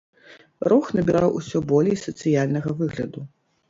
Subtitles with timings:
[0.73, 3.19] Рух набіраў усё болей сацыяльнага выгляду.